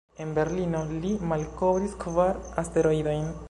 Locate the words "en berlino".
0.23-0.79